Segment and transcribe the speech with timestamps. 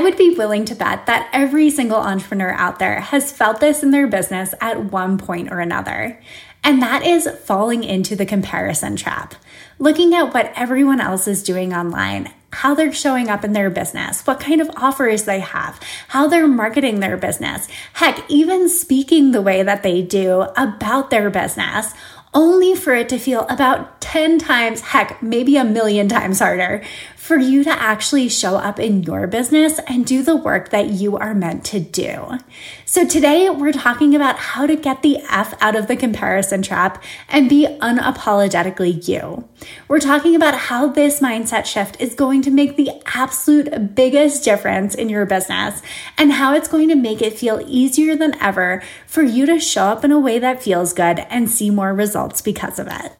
[0.00, 3.90] would be willing to bet that every single entrepreneur out there has felt this in
[3.90, 6.20] their business at one point or another.
[6.62, 9.34] And that is falling into the comparison trap.
[9.78, 14.26] Looking at what everyone else is doing online, how they're showing up in their business,
[14.26, 19.40] what kind of offers they have, how they're marketing their business, heck, even speaking the
[19.40, 21.94] way that they do about their business
[22.32, 26.82] only for it to feel about 10 times, heck, maybe a million times harder
[27.20, 31.18] for you to actually show up in your business and do the work that you
[31.18, 32.38] are meant to do.
[32.86, 37.04] So, today we're talking about how to get the F out of the comparison trap
[37.28, 39.46] and be unapologetically you.
[39.86, 44.94] We're talking about how this mindset shift is going to make the absolute biggest difference
[44.94, 45.82] in your business
[46.16, 49.84] and how it's going to make it feel easier than ever for you to show
[49.84, 53.19] up in a way that feels good and see more results because of it.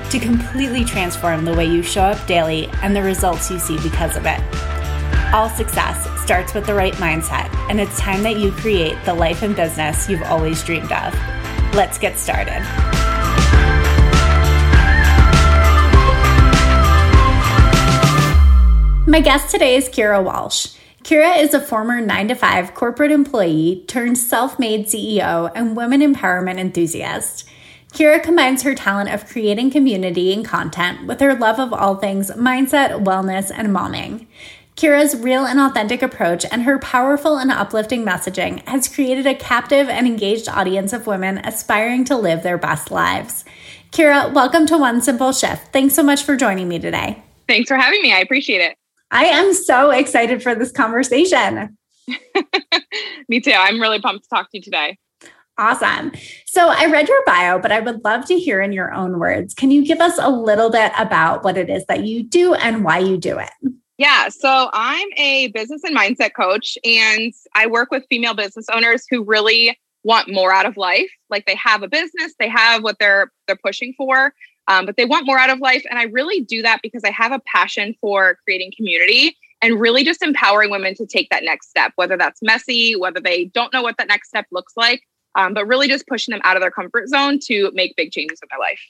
[0.11, 4.17] to completely transform the way you show up daily and the results you see because
[4.17, 4.41] of it.
[5.33, 9.41] All success starts with the right mindset, and it's time that you create the life
[9.41, 11.13] and business you've always dreamed of.
[11.73, 12.59] Let's get started.
[19.07, 20.75] My guest today is Kira Walsh.
[21.03, 26.01] Kira is a former 9 to 5 corporate employee turned self made CEO and women
[26.01, 27.47] empowerment enthusiast.
[27.93, 32.31] Kira combines her talent of creating community and content with her love of all things
[32.31, 34.27] mindset, wellness, and momming.
[34.77, 39.89] Kira's real and authentic approach and her powerful and uplifting messaging has created a captive
[39.89, 43.43] and engaged audience of women aspiring to live their best lives.
[43.91, 45.73] Kira, welcome to One Simple Shift.
[45.73, 47.21] Thanks so much for joining me today.
[47.49, 48.13] Thanks for having me.
[48.13, 48.77] I appreciate it.
[49.11, 51.77] I am so excited for this conversation.
[53.27, 53.51] me too.
[53.51, 54.97] I'm really pumped to talk to you today.
[55.57, 56.11] Awesome.
[56.45, 59.53] So I read your bio, but I would love to hear in your own words.
[59.53, 62.83] Can you give us a little bit about what it is that you do and
[62.83, 63.51] why you do it?
[63.97, 69.05] Yeah, so I'm a business and mindset coach, and I work with female business owners
[69.07, 71.11] who really want more out of life.
[71.29, 74.33] Like they have a business, they have what they're they're pushing for,
[74.67, 75.83] um, but they want more out of life.
[75.87, 80.03] And I really do that because I have a passion for creating community and really
[80.03, 83.83] just empowering women to take that next step, whether that's messy, whether they don't know
[83.83, 85.03] what that next step looks like
[85.35, 88.39] um, but really just pushing them out of their comfort zone to make big changes
[88.41, 88.81] in their life.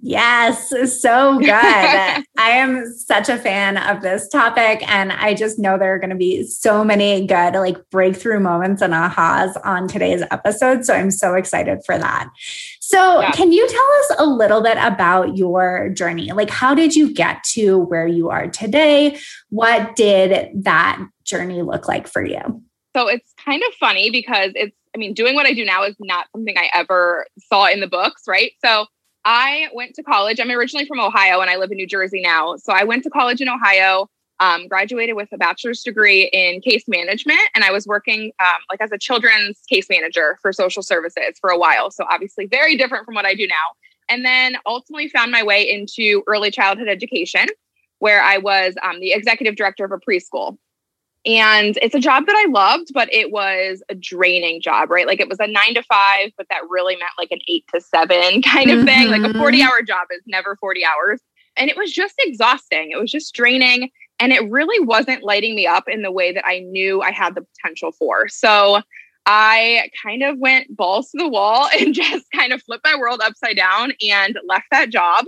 [0.00, 0.70] Yes,
[1.00, 1.48] so good.
[1.50, 6.10] I am such a fan of this topic, and I just know there are going
[6.10, 10.84] to be so many good, like, breakthrough moments and ahas on today's episode.
[10.84, 12.28] So I'm so excited for that.
[12.80, 13.32] So, yeah.
[13.32, 16.32] can you tell us a little bit about your journey?
[16.32, 19.18] Like, how did you get to where you are today?
[19.50, 22.62] What did that journey look like for you?
[22.96, 25.94] So, it's kind of funny because it's I mean, doing what I do now is
[26.00, 28.50] not something I ever saw in the books, right?
[28.64, 28.86] So
[29.24, 30.40] I went to college.
[30.40, 32.56] I'm originally from Ohio and I live in New Jersey now.
[32.56, 34.08] So I went to college in Ohio,
[34.40, 38.80] um, graduated with a bachelor's degree in case management, and I was working um, like
[38.80, 41.92] as a children's case manager for social services for a while.
[41.92, 43.54] So obviously, very different from what I do now.
[44.08, 47.46] And then ultimately found my way into early childhood education,
[48.00, 50.58] where I was um, the executive director of a preschool.
[51.26, 55.06] And it's a job that I loved, but it was a draining job, right?
[55.06, 57.80] Like it was a nine to five, but that really meant like an eight to
[57.80, 58.86] seven kind of mm-hmm.
[58.86, 59.10] thing.
[59.10, 59.38] Like a mm-hmm.
[59.38, 61.20] 40 hour job is never 40 hours.
[61.56, 62.92] And it was just exhausting.
[62.92, 63.90] It was just draining.
[64.20, 67.34] And it really wasn't lighting me up in the way that I knew I had
[67.34, 68.28] the potential for.
[68.28, 68.82] So
[69.26, 73.20] I kind of went balls to the wall and just kind of flipped my world
[73.22, 75.26] upside down and left that job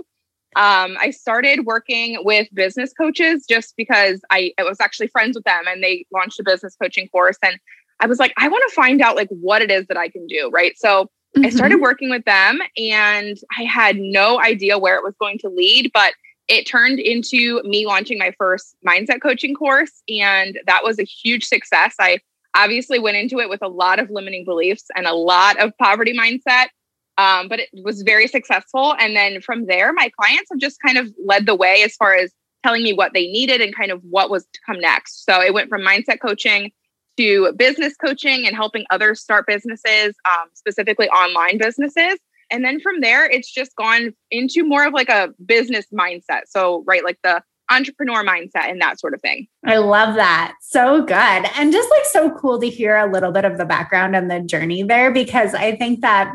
[0.55, 5.45] um, I started working with business coaches just because I, I was actually friends with
[5.45, 7.37] them and they launched a business coaching course.
[7.41, 7.57] And
[8.01, 10.27] I was like, I want to find out like what it is that I can
[10.27, 10.49] do.
[10.51, 10.73] Right.
[10.77, 11.45] So mm-hmm.
[11.45, 15.49] I started working with them and I had no idea where it was going to
[15.49, 16.13] lead, but
[16.49, 20.03] it turned into me launching my first mindset coaching course.
[20.09, 21.95] And that was a huge success.
[21.97, 22.19] I
[22.55, 26.13] obviously went into it with a lot of limiting beliefs and a lot of poverty
[26.13, 26.67] mindset.
[27.17, 28.95] Um, but it was very successful.
[28.99, 32.15] And then from there, my clients have just kind of led the way as far
[32.15, 32.31] as
[32.63, 35.25] telling me what they needed and kind of what was to come next.
[35.25, 36.71] So it went from mindset coaching
[37.17, 42.17] to business coaching and helping others start businesses, um, specifically online businesses.
[42.49, 46.41] And then from there, it's just gone into more of like a business mindset.
[46.47, 49.47] So, right, like the entrepreneur mindset and that sort of thing.
[49.65, 50.55] I love that.
[50.61, 51.13] So good.
[51.15, 54.41] And just like so cool to hear a little bit of the background and the
[54.41, 56.33] journey there because I think that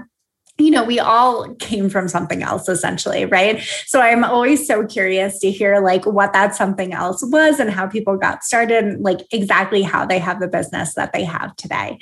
[0.58, 3.60] you know, we all came from something else essentially, right?
[3.86, 7.86] So I'm always so curious to hear like what that something else was and how
[7.86, 11.98] people got started, and like exactly how they have the business that they have today.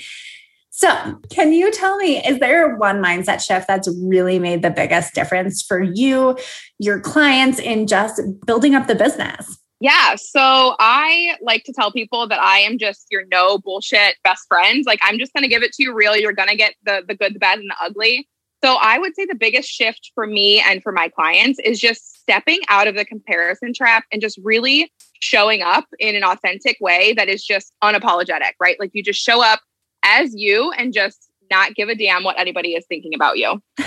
[0.70, 5.14] So, can you tell me, is there one mindset shift that's really made the biggest
[5.14, 6.36] difference for you,
[6.80, 9.56] your clients, in just building up the business?
[9.80, 10.14] Yeah.
[10.16, 14.82] So I like to tell people that I am just your no bullshit best friend.
[14.86, 16.16] Like I'm just gonna give it to you real.
[16.16, 18.28] You're gonna get the the good, the bad, and the ugly.
[18.64, 22.18] So I would say the biggest shift for me and for my clients is just
[22.18, 24.90] stepping out of the comparison trap and just really
[25.20, 28.80] showing up in an authentic way that is just unapologetic, right?
[28.80, 29.60] Like you just show up
[30.02, 33.60] as you and just not give a damn what anybody is thinking about you.
[33.78, 33.84] so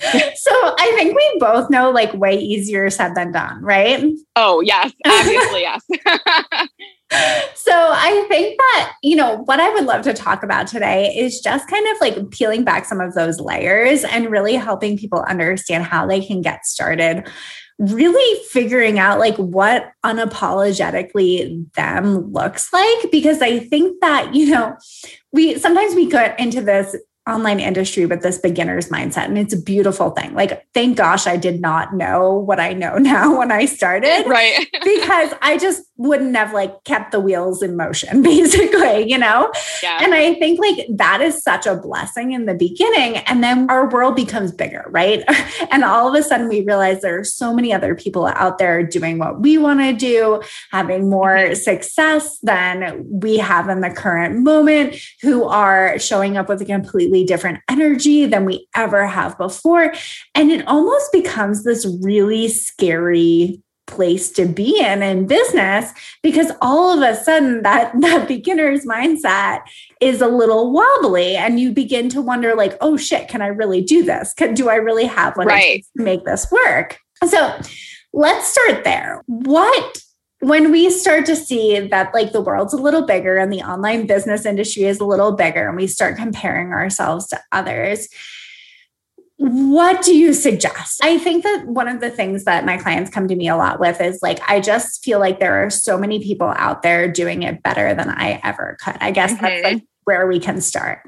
[0.00, 4.04] I think we both know like way easier said than done, right?
[4.36, 5.82] Oh, yes, obviously, yes.
[7.54, 11.40] so I think that, you know, what I would love to talk about today is
[11.40, 15.84] just kind of like peeling back some of those layers and really helping people understand
[15.84, 17.28] how they can get started
[17.78, 24.74] really figuring out like what unapologetically them looks like because i think that you know
[25.32, 26.96] we sometimes we get into this
[27.26, 29.24] online industry with this beginner's mindset.
[29.24, 30.32] And it's a beautiful thing.
[30.34, 34.24] Like, thank gosh I did not know what I know now when I started.
[34.26, 34.66] Right.
[34.84, 39.50] because I just wouldn't have like kept the wheels in motion, basically, you know?
[39.82, 39.98] Yeah.
[40.02, 43.16] And I think like that is such a blessing in the beginning.
[43.18, 45.24] And then our world becomes bigger, right?
[45.72, 48.82] and all of a sudden we realize there are so many other people out there
[48.84, 50.40] doing what we want to do,
[50.70, 51.54] having more mm-hmm.
[51.54, 57.15] success than we have in the current moment, who are showing up with a completely
[57.16, 59.92] completely different energy than we ever have before.
[60.34, 66.92] And it almost becomes this really scary place to be in in business because all
[66.92, 69.60] of a sudden that that beginner's mindset
[70.00, 73.80] is a little wobbly and you begin to wonder like oh shit can i really
[73.80, 75.62] do this can, do i really have what right.
[75.62, 77.56] it takes to make this work so
[78.12, 79.98] let's start there what
[80.40, 84.06] when we start to see that like the world's a little bigger and the online
[84.06, 88.08] business industry is a little bigger and we start comparing ourselves to others
[89.38, 91.04] what do you suggest?
[91.04, 93.78] I think that one of the things that my clients come to me a lot
[93.78, 97.42] with is like, I just feel like there are so many people out there doing
[97.42, 98.96] it better than I ever could.
[99.00, 99.44] I guess mm-hmm.
[99.44, 101.02] that's like where we can start.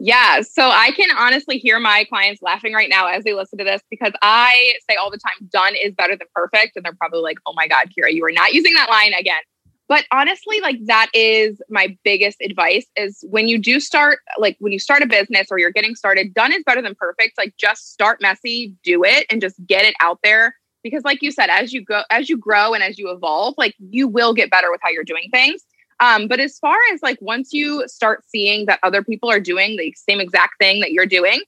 [0.00, 0.42] Yeah.
[0.42, 3.82] So I can honestly hear my clients laughing right now as they listen to this
[3.90, 6.76] because I say all the time, done is better than perfect.
[6.76, 9.40] And they're probably like, oh my God, Kira, you are not using that line again.
[9.88, 14.72] But honestly, like that is my biggest advice is when you do start, like when
[14.72, 17.38] you start a business or you're getting started, done is better than perfect.
[17.38, 20.54] Like just start messy, do it and just get it out there.
[20.84, 23.74] Because like you said, as you go, as you grow and as you evolve, like
[23.78, 25.62] you will get better with how you're doing things.
[26.00, 29.76] Um, but as far as like once you start seeing that other people are doing
[29.76, 31.42] the same exact thing that you're doing,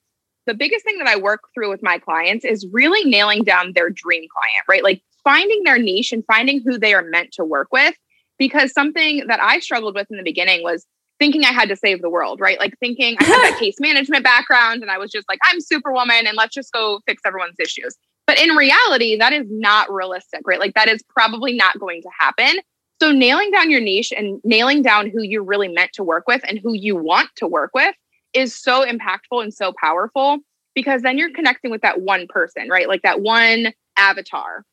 [0.46, 3.90] the biggest thing that I work through with my clients is really nailing down their
[3.90, 4.82] dream client, right?
[4.82, 7.94] Like finding their niche and finding who they are meant to work with.
[8.38, 10.86] Because something that I struggled with in the beginning was
[11.18, 12.58] thinking I had to save the world, right?
[12.58, 16.26] Like thinking I had that case management background and I was just like, I'm superwoman
[16.26, 17.96] and let's just go fix everyone's issues.
[18.26, 20.58] But in reality, that is not realistic, right?
[20.58, 22.60] Like that is probably not going to happen.
[23.00, 26.42] So nailing down your niche and nailing down who you're really meant to work with
[26.46, 27.94] and who you want to work with
[28.34, 30.38] is so impactful and so powerful
[30.74, 32.88] because then you're connecting with that one person, right?
[32.88, 34.64] Like that one avatar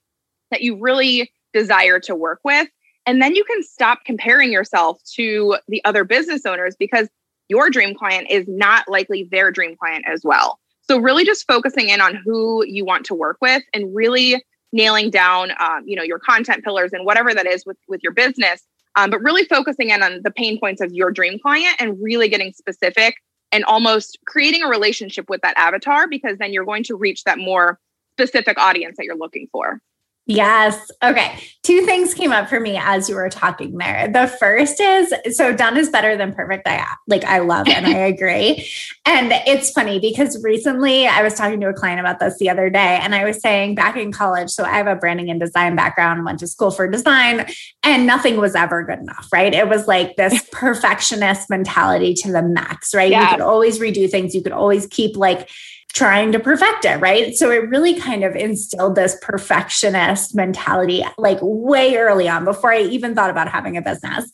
[0.52, 2.68] that you really desire to work with.
[3.06, 7.08] And then you can stop comparing yourself to the other business owners because
[7.48, 10.60] your dream client is not likely their dream client as well.
[10.82, 15.10] So, really just focusing in on who you want to work with and really nailing
[15.10, 18.64] down um, you know your content pillars and whatever that is with with your business
[18.96, 22.28] um, but really focusing in on the pain points of your dream client and really
[22.28, 23.16] getting specific
[23.52, 27.38] and almost creating a relationship with that avatar because then you're going to reach that
[27.38, 27.80] more
[28.18, 29.80] specific audience that you're looking for
[30.28, 30.92] Yes.
[31.02, 31.42] Okay.
[31.64, 34.10] Two things came up for me as you were talking there.
[34.10, 36.68] The first is so done is better than perfect.
[36.68, 38.70] I like I love and I agree.
[39.06, 42.70] and it's funny because recently I was talking to a client about this the other
[42.70, 45.78] day and I was saying back in college, so I have a branding and design
[45.78, 47.46] background, went to school for design,
[47.84, 49.54] and nothing was ever good enough, right?
[49.54, 53.12] It was like this perfectionist mentality to the max, right?
[53.12, 53.24] Yeah.
[53.24, 55.50] You could always redo things, you could always keep like
[55.98, 57.36] trying to perfect it, right?
[57.36, 62.82] So it really kind of instilled this perfectionist mentality like way early on before I
[62.82, 64.30] even thought about having a business.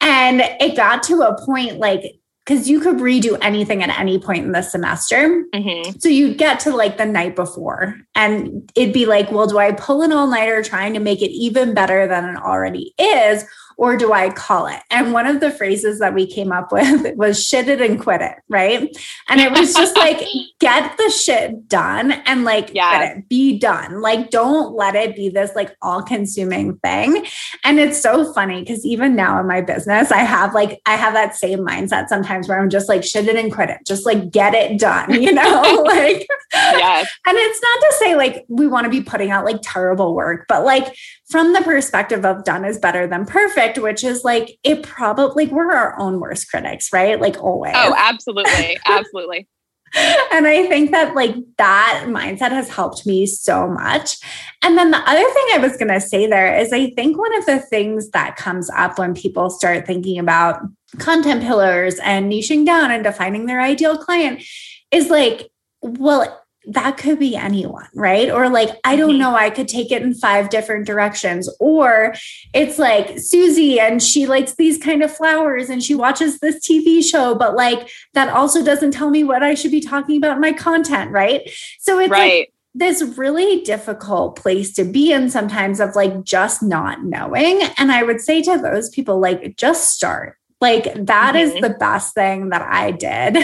[0.00, 4.44] And it got to a point like because you could redo anything at any point
[4.44, 5.44] in the semester.
[5.54, 5.98] Mm-hmm.
[6.00, 9.70] So you'd get to like the night before and it'd be like, well, do I
[9.72, 13.44] pull an all nighter trying to make it even better than it already is?
[13.76, 14.80] Or do I call it?
[14.90, 18.20] And one of the phrases that we came up with was shit it and quit
[18.20, 18.88] it, right?
[19.28, 20.24] And it was just like,
[20.60, 23.12] get the shit done and like yeah.
[23.12, 24.00] it, be done.
[24.00, 27.26] Like, don't let it be this like all consuming thing.
[27.64, 31.14] And it's so funny because even now in my business, I have like, I have
[31.14, 34.30] that same mindset sometimes where I'm just like, shit it and quit it, just like
[34.30, 35.82] get it done, you know?
[35.84, 37.08] like, yes.
[37.26, 40.46] And it's not to say like we want to be putting out like terrible work,
[40.48, 40.94] but like
[41.30, 45.72] from the perspective of done is better than perfect, which is like it probably we're
[45.72, 47.20] our own worst critics, right?
[47.20, 47.74] Like always.
[47.74, 48.78] Oh, absolutely.
[48.86, 49.48] absolutely.
[50.32, 54.16] and I think that like that mindset has helped me so much.
[54.62, 57.34] And then the other thing I was going to say there is I think one
[57.38, 60.60] of the things that comes up when people start thinking about
[60.98, 64.42] content pillars and niching down and defining their ideal client
[64.90, 65.50] is like,
[65.80, 68.30] well, that could be anyone, right?
[68.30, 69.18] Or like, I don't mm-hmm.
[69.18, 71.48] know, I could take it in five different directions.
[71.60, 72.14] Or
[72.52, 77.04] it's like Susie and she likes these kind of flowers and she watches this TV
[77.04, 80.40] show, but like that also doesn't tell me what I should be talking about in
[80.40, 81.48] my content, right?
[81.80, 82.40] So it's right.
[82.40, 87.62] like this really difficult place to be in sometimes of like just not knowing.
[87.78, 91.56] And I would say to those people, like, just start like that mm-hmm.
[91.56, 93.36] is the best thing that I did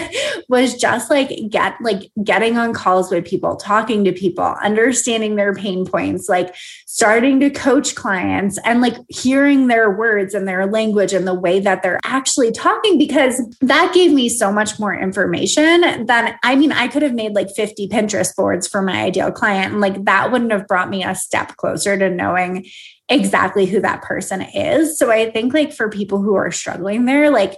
[0.49, 5.55] was just like get like getting on calls with people, talking to people, understanding their
[5.55, 6.55] pain points, like
[6.87, 11.61] starting to coach clients and like hearing their words and their language and the way
[11.61, 16.73] that they're actually talking because that gave me so much more information than I mean
[16.73, 20.33] I could have made like 50 Pinterest boards for my ideal client and like that
[20.33, 22.67] wouldn't have brought me a step closer to knowing
[23.11, 24.99] exactly who that person is.
[24.99, 27.57] So I think like for people who are struggling there, like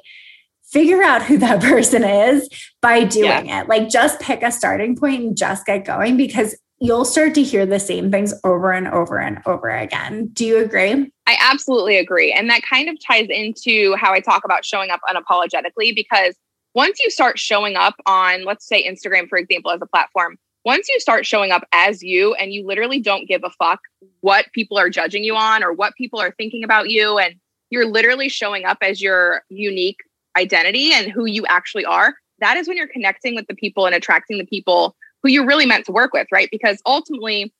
[0.65, 2.49] figure out who that person is
[2.81, 3.63] by doing yeah.
[3.63, 3.69] it.
[3.69, 7.65] Like just pick a starting point and just get going because you'll start to hear
[7.65, 10.31] the same things over and over and over again.
[10.33, 11.13] Do you agree?
[11.27, 12.33] I absolutely agree.
[12.33, 16.35] And that kind of ties into how I talk about showing up unapologetically because
[16.75, 20.89] once you start showing up on, let's say, Instagram, for example, as a platform, once
[20.89, 23.81] you start showing up as you and you literally don't give a fuck
[24.21, 27.35] what people are judging you on or what people are thinking about you, and
[27.71, 29.99] you're literally showing up as your unique
[30.37, 33.95] identity and who you actually are, that is when you're connecting with the people and
[33.95, 36.49] attracting the people who you're really meant to work with, right?
[36.51, 37.53] Because ultimately,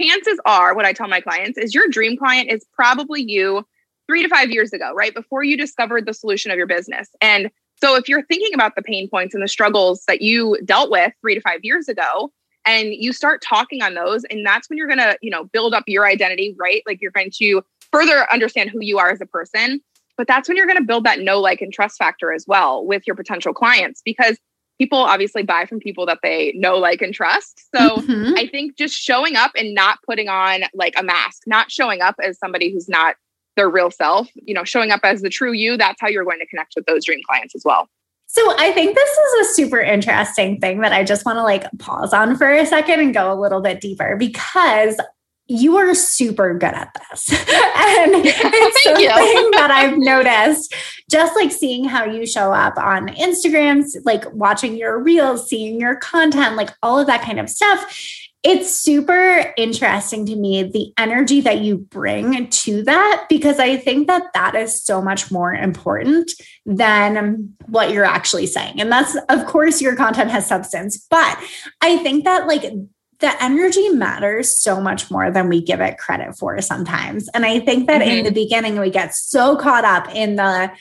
[0.00, 3.66] chances are what I tell my clients is your dream client is probably you
[4.06, 5.14] three to five years ago, right?
[5.14, 7.08] Before you discovered the solution of your business.
[7.20, 10.90] And so if you're thinking about the pain points and the struggles that you dealt
[10.90, 12.32] with three to five years ago,
[12.66, 15.74] and you start talking on those and that's when you're going to you know build
[15.74, 16.82] up your identity right?
[16.86, 17.62] Like you're going to
[17.92, 19.80] further understand who you are as a person
[20.16, 22.84] but that's when you're going to build that know like and trust factor as well
[22.84, 24.36] with your potential clients because
[24.78, 27.62] people obviously buy from people that they know like and trust.
[27.74, 28.34] So mm-hmm.
[28.36, 32.16] i think just showing up and not putting on like a mask not showing up
[32.22, 33.16] as somebody who's not
[33.56, 36.38] their real self you know showing up as the true you that's how you're going
[36.38, 37.88] to connect with those dream clients as well
[38.32, 41.66] so I think this is a super interesting thing that I just want to like
[41.80, 45.00] pause on for a second and go a little bit deeper because
[45.48, 47.28] you are super good at this.
[47.32, 47.40] and
[48.24, 50.72] it's something that I've noticed
[51.10, 55.96] just like seeing how you show up on Instagrams, like watching your reels, seeing your
[55.96, 57.92] content, like all of that kind of stuff
[58.42, 64.06] it's super interesting to me the energy that you bring to that because I think
[64.06, 66.32] that that is so much more important
[66.64, 68.80] than what you're actually saying.
[68.80, 71.38] And that's, of course, your content has substance, but
[71.82, 72.62] I think that like
[73.18, 77.28] the energy matters so much more than we give it credit for sometimes.
[77.34, 78.10] And I think that mm-hmm.
[78.10, 80.72] in the beginning, we get so caught up in the,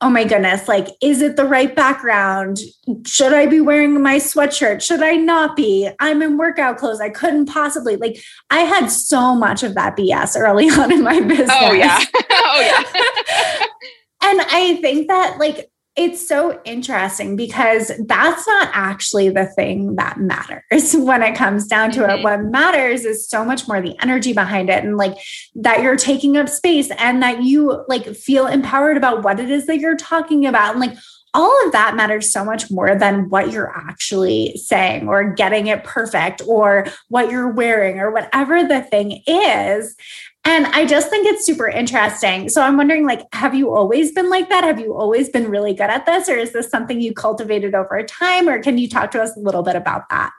[0.00, 2.58] oh my goodness, like, is it the right background?
[3.04, 4.80] Should I be wearing my sweatshirt?
[4.80, 5.90] Should I not be?
[5.98, 7.00] I'm in workout clothes.
[7.00, 7.96] I couldn't possibly.
[7.96, 11.50] Like, I had so much of that BS early on in my business.
[11.52, 11.98] Oh, yeah.
[12.30, 13.64] oh, yeah.
[14.30, 20.16] and I think that, like, it's so interesting because that's not actually the thing that
[20.16, 22.20] matters when it comes down to mm-hmm.
[22.20, 22.22] it.
[22.22, 25.16] What matters is so much more the energy behind it and like
[25.56, 29.66] that you're taking up space and that you like feel empowered about what it is
[29.66, 30.76] that you're talking about.
[30.76, 30.96] And like
[31.34, 35.84] all of that matters so much more than what you're actually saying or getting it
[35.84, 39.96] perfect or what you're wearing or whatever the thing is.
[40.48, 42.48] And I just think it's super interesting.
[42.48, 44.64] So I'm wondering like have you always been like that?
[44.64, 48.02] Have you always been really good at this or is this something you cultivated over
[48.02, 50.32] time or can you talk to us a little bit about that?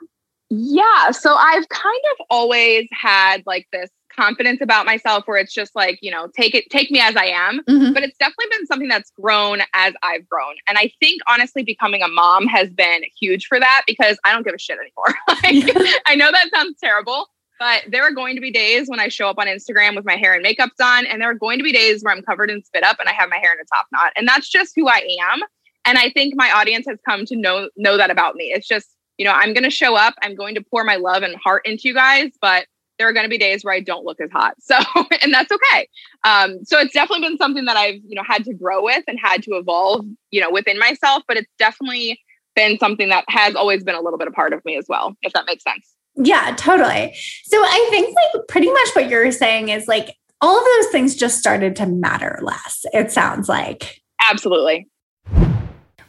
[0.50, 5.76] Yeah, so I've kind of always had like this confidence about myself where it's just
[5.76, 7.60] like, you know, take it, take me as I am.
[7.68, 7.92] Mm-hmm.
[7.92, 10.54] But it's definitely been something that's grown as I've grown.
[10.68, 14.42] And I think honestly, becoming a mom has been huge for that because I don't
[14.44, 15.14] give a shit anymore.
[15.28, 17.28] like, I know that sounds terrible,
[17.60, 20.16] but there are going to be days when I show up on Instagram with my
[20.16, 21.04] hair and makeup done.
[21.04, 23.12] And there are going to be days where I'm covered in spit up and I
[23.12, 24.12] have my hair in a top knot.
[24.16, 25.40] And that's just who I am.
[25.84, 28.46] And I think my audience has come to know know that about me.
[28.46, 28.88] It's just,
[29.18, 31.86] you know, I'm gonna show up, I'm going to pour my love and heart into
[31.86, 32.66] you guys, but
[32.98, 34.56] there are going to be days where I don't look as hot.
[34.60, 34.76] So,
[35.22, 35.88] and that's okay.
[36.24, 39.18] Um, so it's definitely been something that I've, you know, had to grow with and
[39.18, 42.20] had to evolve, you know, within myself, but it's definitely
[42.54, 45.16] been something that has always been a little bit a part of me as well,
[45.22, 45.94] if that makes sense.
[46.16, 47.14] Yeah, totally.
[47.44, 51.14] So I think like pretty much what you're saying is like all of those things
[51.14, 54.00] just started to matter less, it sounds like.
[54.28, 54.88] Absolutely.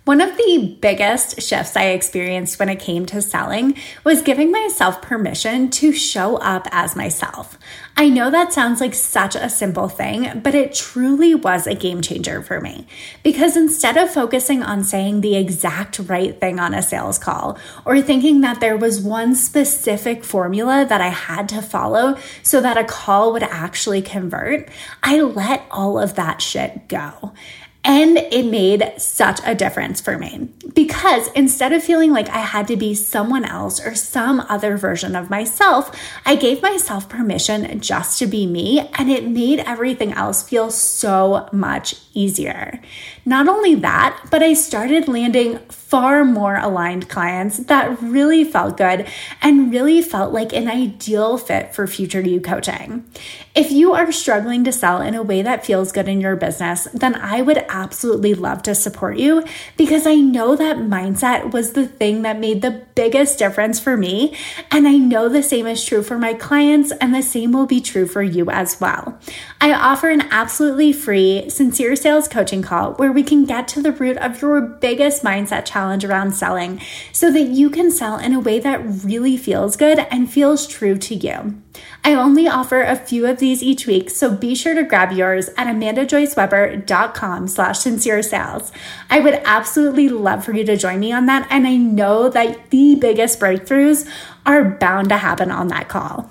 [0.04, 5.00] One of the biggest shifts I experienced when it came to selling was giving myself
[5.00, 7.60] permission to show up as myself.
[7.96, 12.02] I know that sounds like such a simple thing, but it truly was a game
[12.02, 12.88] changer for me.
[13.22, 18.02] Because instead of focusing on saying the exact right thing on a sales call or
[18.02, 22.84] thinking that there was one specific formula that I had to follow so that a
[22.84, 24.68] call would actually convert,
[25.04, 27.34] I let all of that shit go.
[27.84, 32.68] And it made such a difference for me because instead of feeling like I had
[32.68, 35.92] to be someone else or some other version of myself,
[36.24, 41.50] I gave myself permission just to be me and it made everything else feel so
[41.52, 42.80] much easier.
[43.26, 49.08] Not only that, but I started landing far more aligned clients that really felt good
[49.42, 53.06] and really felt like an ideal fit for future you coaching.
[53.54, 56.88] If you are struggling to sell in a way that feels good in your business,
[56.94, 59.44] then I would absolutely love to support you
[59.76, 64.38] because I know that mindset was the thing that made the biggest difference for me.
[64.72, 67.82] And I know the same is true for my clients, and the same will be
[67.82, 69.20] true for you as well.
[69.60, 73.92] I offer an absolutely free Sincere Sales coaching call where we can get to the
[73.92, 76.80] root of your biggest mindset challenge around selling
[77.12, 80.98] so that you can sell in a way that really feels good and feels true
[81.00, 81.62] to you.
[82.04, 85.50] I only offer a few of these each week, so be sure to grab yours
[85.50, 88.72] at amandajoyceweber.com slash sincere sales.
[89.10, 92.72] I would absolutely love for you to join me on that, and I know that
[92.72, 94.10] the biggest breakthroughs
[94.46, 96.30] are bound to happen on that call.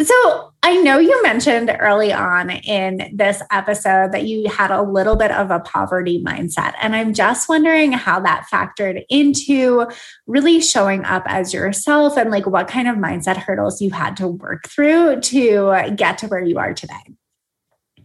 [0.00, 5.14] So, I know you mentioned early on in this episode that you had a little
[5.14, 6.72] bit of a poverty mindset.
[6.80, 9.86] And I'm just wondering how that factored into
[10.26, 14.26] really showing up as yourself and like what kind of mindset hurdles you had to
[14.26, 16.94] work through to get to where you are today.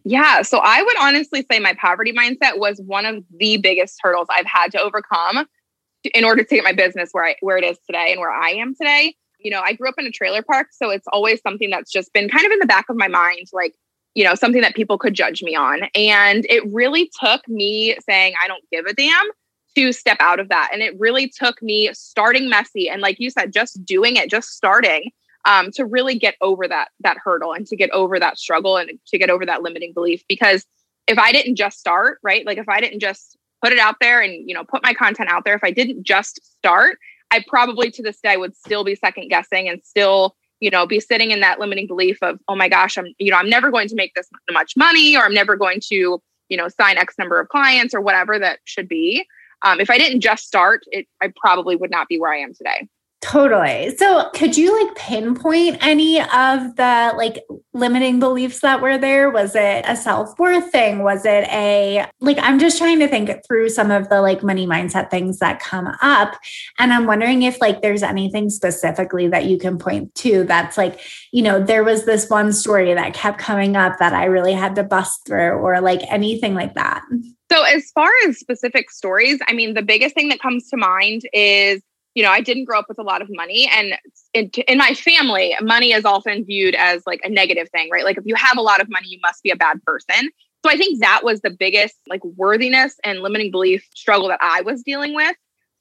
[0.04, 0.42] Yeah.
[0.42, 4.46] So I would honestly say my poverty mindset was one of the biggest hurdles I've
[4.46, 5.48] had to overcome
[6.14, 8.50] in order to get my business where I, where it is today and where I
[8.50, 11.70] am today you know, I grew up in a trailer park, so it's always something
[11.70, 13.76] that's just been kind of in the back of my mind, like,
[14.16, 15.84] you know, something that people could judge me on.
[15.96, 19.28] And it really took me saying, I don't give a damn
[19.76, 20.70] to step out of that.
[20.74, 24.50] And it really took me starting messy and, like you said, just doing it, just
[24.50, 25.12] starting
[25.46, 28.92] um, to really get over that that hurdle and to get over that struggle and
[29.08, 30.24] to get over that limiting belief.
[30.28, 30.66] Because
[31.08, 34.22] if I didn't just start, right, like if I didn't just put it out there
[34.22, 36.98] and you know put my content out there, if I didn't just start,
[37.32, 41.00] I probably to this day would still be second guessing and still, you know, be
[41.00, 43.88] sitting in that limiting belief of, oh my gosh, I'm, you know, I'm never going
[43.90, 47.40] to make this much money or I'm never going to, you know, sign X number
[47.40, 49.26] of clients or whatever that should be.
[49.62, 52.54] Um, if I didn't just start, it, I probably would not be where I am
[52.54, 52.88] today.
[53.22, 53.94] Totally.
[53.98, 59.30] So, could you like pinpoint any of the like limiting beliefs that were there?
[59.30, 61.04] Was it a self worth thing?
[61.04, 64.66] Was it a like, I'm just trying to think through some of the like money
[64.66, 66.36] mindset things that come up.
[66.80, 71.02] And I'm wondering if like there's anything specifically that you can point to that's like,
[71.34, 74.76] you know, there was this one story that kept coming up that I really had
[74.76, 77.04] to bust through or like anything like that.
[77.52, 81.24] So, as far as specific stories, I mean, the biggest thing that comes to mind
[81.34, 81.82] is
[82.20, 83.72] you know, I didn't grow up with a lot of money.
[83.74, 83.98] And
[84.34, 88.04] in, in, my family, money is often viewed as like a negative thing, right?
[88.04, 90.30] Like if you have a lot of money, you must be a bad person.
[90.66, 94.60] So I think that was the biggest like worthiness and limiting belief struggle that I
[94.64, 95.34] was dealing with.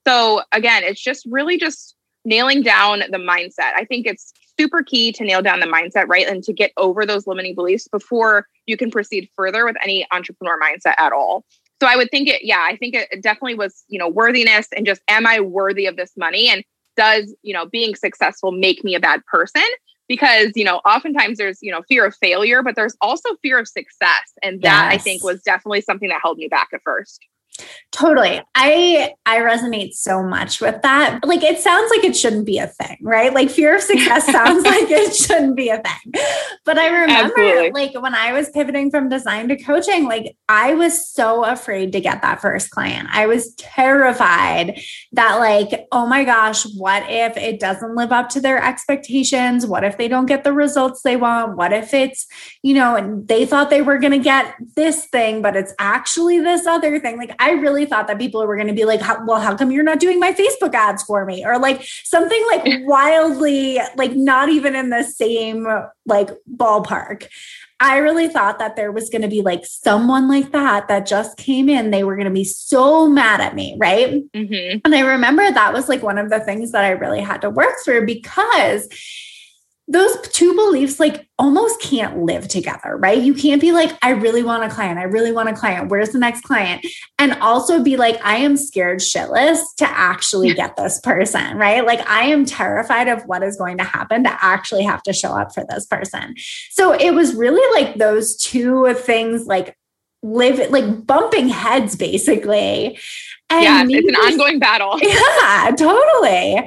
[0.06, 3.72] So again, it's just really just nailing down the mindset.
[3.74, 6.28] I think it's super key to nail down the mindset, right?
[6.28, 10.56] And to get over those limiting beliefs before you can proceed further with any entrepreneur
[10.60, 11.44] mindset at all
[11.80, 14.84] so I would think it, yeah, I think it definitely was, you know, worthiness and
[14.84, 16.48] just, am I worthy of this money?
[16.48, 16.64] And
[16.96, 19.62] does, you know, being successful make me a bad person?
[20.08, 23.68] Because, you know, oftentimes there's, you know, fear of failure, but there's also fear of
[23.68, 24.32] success.
[24.42, 24.94] And that yes.
[24.94, 27.20] I think was definitely something that held me back at first.
[27.90, 28.40] Totally.
[28.54, 31.20] I I resonate so much with that.
[31.24, 33.32] Like it sounds like it shouldn't be a thing, right?
[33.32, 36.22] Like fear of success sounds like it shouldn't be a thing.
[36.64, 37.70] But I remember Absolutely.
[37.70, 42.00] like when I was pivoting from design to coaching, like I was so afraid to
[42.00, 43.08] get that first client.
[43.10, 44.80] I was terrified
[45.12, 49.66] that like, oh my gosh, what if it doesn't live up to their expectations?
[49.66, 51.56] What if they don't get the results they want?
[51.56, 52.26] What if it's,
[52.62, 56.38] you know, and they thought they were going to get this thing, but it's actually
[56.38, 57.16] this other thing.
[57.16, 59.82] Like I really thought that people were going to be like, well, how come you're
[59.82, 61.46] not doing my Facebook ads for me?
[61.46, 65.66] Or like something like wildly, like not even in the same
[66.04, 67.26] like ballpark.
[67.80, 71.38] I really thought that there was going to be like someone like that that just
[71.38, 71.90] came in.
[71.90, 73.76] They were going to be so mad at me.
[73.78, 74.24] Right.
[74.32, 74.80] Mm-hmm.
[74.84, 77.50] And I remember that was like one of the things that I really had to
[77.50, 78.88] work through because
[79.90, 83.22] those two beliefs like almost can't live together, right?
[83.22, 84.98] You can't be like, I really want a client.
[84.98, 85.90] I really want a client.
[85.90, 86.86] Where's the next client?
[87.18, 91.86] And also be like, I am scared shitless to actually get this person, right?
[91.86, 95.32] Like, I am terrified of what is going to happen to actually have to show
[95.32, 96.34] up for this person.
[96.70, 99.74] So it was really like those two things, like,
[100.22, 102.98] live like bumping heads basically
[103.50, 104.98] and yeah, it's an ongoing battle.
[105.08, 106.58] Yeah, totally.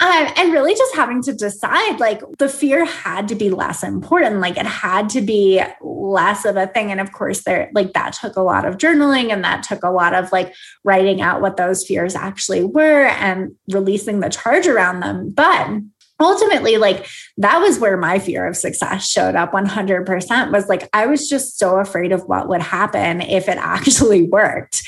[0.00, 4.40] Um, and really just having to decide like the fear had to be less important.
[4.40, 6.90] Like it had to be less of a thing.
[6.90, 9.90] And of course, there like that took a lot of journaling and that took a
[9.90, 15.00] lot of like writing out what those fears actually were and releasing the charge around
[15.00, 15.30] them.
[15.30, 15.80] But
[16.20, 17.06] ultimately like
[17.36, 21.58] that was where my fear of success showed up 100% was like i was just
[21.58, 24.82] so afraid of what would happen if it actually worked.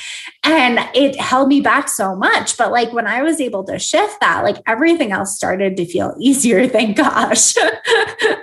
[0.45, 2.57] And it held me back so much.
[2.57, 6.14] But like when i was able to shift that like everything else started to feel
[6.21, 7.55] easier thank gosh.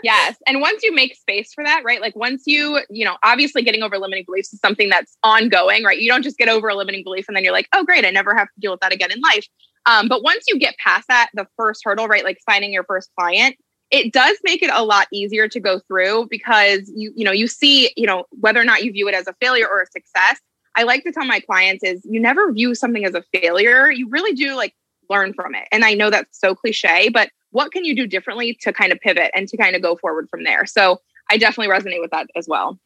[0.01, 0.37] Yes.
[0.47, 3.83] And once you make space for that right like once you you know obviously getting
[3.83, 5.99] over limiting beliefs is something that's ongoing right?
[5.99, 8.09] You don't just get over a limiting belief and then you're like oh great i
[8.09, 9.45] never have to deal with that again in life
[9.85, 13.09] um, but once you get past that, the first hurdle, right, like finding your first
[13.17, 13.55] client,
[13.91, 17.47] it does make it a lot easier to go through because you you know you
[17.47, 20.39] see you know whether or not you view it as a failure or a success.
[20.75, 23.89] I like to tell my clients is you never view something as a failure.
[23.89, 24.75] You really do like
[25.09, 25.67] learn from it.
[25.71, 28.99] And I know that's so cliche, but what can you do differently to kind of
[28.99, 30.65] pivot and to kind of go forward from there?
[30.67, 32.79] So I definitely resonate with that as well.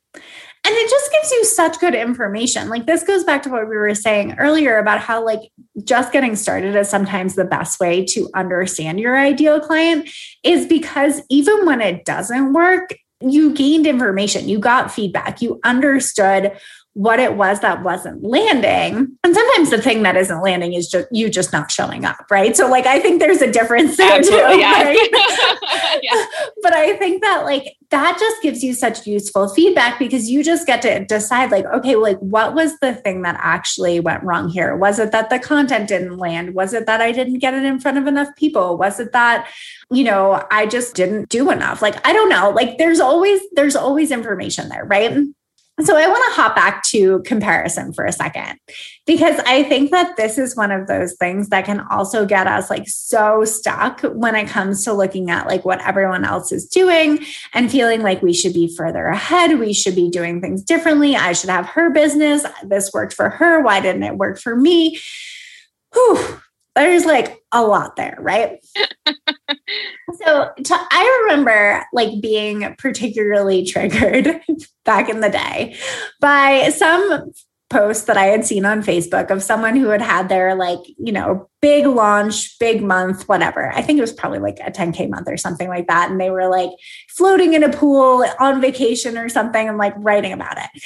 [0.66, 2.70] And it just gives you such good information.
[2.70, 5.42] Like this goes back to what we were saying earlier about how like
[5.84, 10.10] just getting started is sometimes the best way to understand your ideal client
[10.42, 16.58] is because even when it doesn't work, you gained information, you got feedback, you understood
[16.96, 19.18] what it was that wasn't landing.
[19.24, 22.56] And sometimes the thing that isn't landing is just you just not showing up, right?
[22.56, 24.60] So like I think there's a difference there Absolutely, too.
[24.60, 24.84] Yeah.
[24.84, 26.00] Right?
[26.04, 26.26] yeah.
[26.62, 30.66] But I think that like that just gives you such useful feedback because you just
[30.66, 34.76] get to decide like okay, like what was the thing that actually went wrong here?
[34.78, 36.54] Was it that the content didn't land?
[36.54, 38.78] Was it that I didn't get it in front of enough people?
[38.78, 39.50] Was it that
[39.92, 41.82] you know, I just didn't do enough?
[41.82, 42.52] Like I don't know.
[42.52, 45.18] Like there's always there's always information there, right?
[45.82, 48.60] So I want to hop back to comparison for a second
[49.08, 52.70] because I think that this is one of those things that can also get us
[52.70, 57.26] like so stuck when it comes to looking at like what everyone else is doing
[57.56, 61.34] and feeling like we should be further ahead, we should be doing things differently, I
[61.34, 65.00] should have her business, this worked for her, why didn't it work for me?
[65.94, 66.40] Whew,
[66.76, 68.60] there's like a lot there, right?
[69.08, 74.42] so to, I remember like being particularly triggered
[74.86, 75.78] back in the day
[76.20, 77.32] by some
[77.74, 81.12] post that I had seen on Facebook of someone who had had their like, you
[81.12, 83.72] know, big launch, big month, whatever.
[83.74, 86.12] I think it was probably like a 10K month or something like that.
[86.12, 86.70] And they were like
[87.10, 90.84] floating in a pool on vacation or something and like writing about it.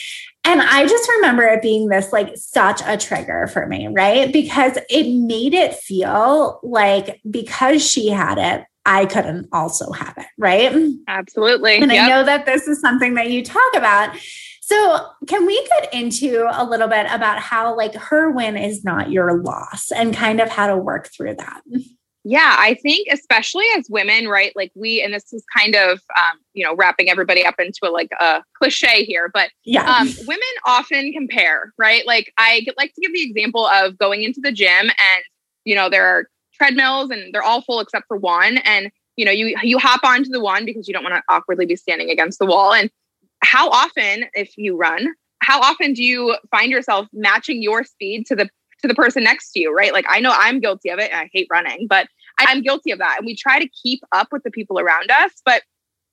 [0.48, 4.32] And I just remember it being this like such a trigger for me, right?
[4.32, 10.26] Because it made it feel like because she had it, I couldn't also have it,
[10.38, 10.74] right?
[11.10, 11.80] Absolutely.
[11.82, 12.06] And yep.
[12.06, 14.16] I know that this is something that you talk about.
[14.62, 19.12] So, can we get into a little bit about how like her win is not
[19.12, 21.62] your loss and kind of how to work through that?
[22.30, 24.52] Yeah, I think especially as women, right?
[24.54, 27.90] Like we, and this is kind of, um, you know, wrapping everybody up into a,
[27.90, 32.06] like a cliche here, but yeah, um, women often compare, right?
[32.06, 35.24] Like I like to give the example of going into the gym and,
[35.64, 38.58] you know, there are treadmills and they're all full except for one.
[38.58, 41.66] And, you know, you, you hop onto the one because you don't want to awkwardly
[41.66, 42.74] be standing against the wall.
[42.74, 42.92] And
[43.42, 48.36] how often, if you run, how often do you find yourself matching your speed to
[48.36, 48.50] the
[48.82, 49.94] to the person next to you, right?
[49.94, 52.08] Like I know I'm guilty of it and I hate running, but
[52.40, 53.18] I'm guilty of that.
[53.18, 55.64] And we try to keep up with the people around us, but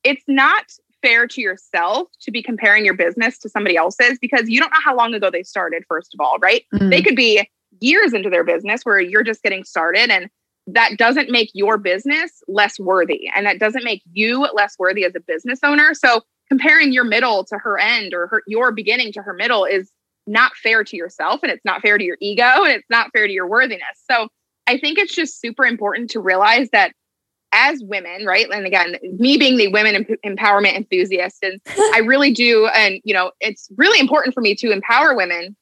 [0.02, 0.64] it's not
[1.02, 4.80] fair to yourself to be comparing your business to somebody else's because you don't know
[4.82, 6.64] how long ago they started, first of all, right?
[6.74, 6.90] Mm-hmm.
[6.90, 7.48] They could be
[7.80, 10.30] years into their business where you're just getting started and
[10.66, 15.14] that doesn't make your business less worthy and that doesn't make you less worthy as
[15.14, 15.92] a business owner.
[15.92, 19.90] So comparing your middle to her end or her, your beginning to her middle is
[20.26, 23.26] not fair to yourself and it's not fair to your ego and it's not fair
[23.26, 23.82] to your worthiness.
[24.10, 24.28] So
[24.66, 26.92] I think it's just super important to realize that
[27.52, 28.48] as women, right?
[28.50, 31.60] And again, me being the women emp- empowerment enthusiast, and
[31.94, 35.56] I really do, and you know, it's really important for me to empower women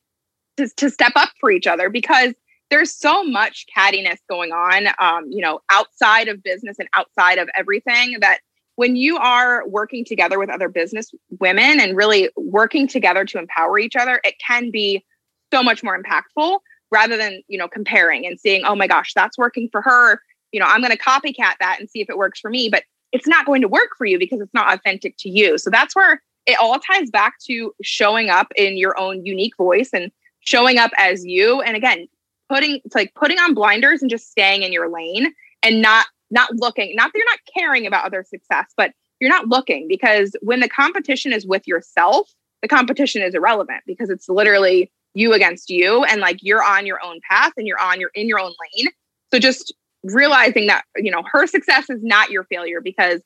[0.57, 2.35] to, to step up for each other because
[2.71, 7.49] there's so much cattiness going on, um, you know, outside of business and outside of
[7.55, 8.39] everything that
[8.77, 13.79] when you are working together with other business women and really working together to empower
[13.79, 15.05] each other, it can be
[15.53, 16.59] so much more impactful
[16.93, 20.21] rather than, you know, comparing and seeing, oh my gosh, that's working for her
[20.53, 22.85] you know, I'm going to copycat that and see if it works for me, but
[23.11, 25.59] it's not going to work for you because it's not authentic to you.
[25.59, 29.91] So that's where it all ties back to showing up in your own unique voice
[29.93, 31.61] and showing up as you.
[31.63, 32.07] And again,
[32.49, 36.51] putting it's like putting on blinders and just staying in your lane and not not
[36.55, 40.61] looking, not that you're not caring about other success, but you're not looking because when
[40.61, 42.31] the competition is with yourself,
[42.63, 46.99] the competition is irrelevant because it's literally you against you and like you're on your
[47.05, 48.89] own path and you're on your in your own lane.
[49.33, 53.21] So just realizing that you know her success is not your failure because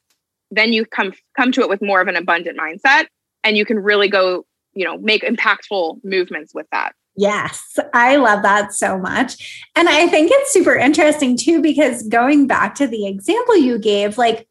[0.50, 3.06] then you come come to it with more of an abundant mindset
[3.44, 4.44] and you can really go
[4.74, 9.66] you know make impactful movements with that Yes, I love that so much.
[9.74, 14.18] And I think it's super interesting too, because going back to the example you gave,
[14.18, 14.46] like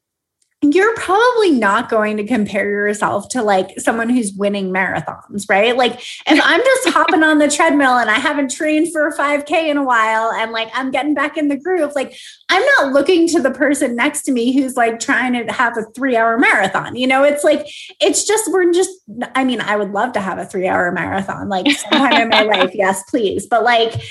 [0.61, 5.75] you're probably not going to compare yourself to like someone who's winning marathons, right?
[5.75, 9.69] Like if I'm just hopping on the treadmill and I haven't trained for a 5K
[9.69, 12.17] in a while and like I'm getting back in the groove, like
[12.49, 15.83] I'm not looking to the person next to me who's like trying to have a
[15.93, 16.95] three hour marathon.
[16.95, 17.67] You know, it's like,
[17.99, 18.91] it's just, we're just,
[19.35, 22.41] I mean, I would love to have a three hour marathon like sometime in my
[22.57, 22.71] life.
[22.73, 23.45] Yes, please.
[23.45, 24.01] But like,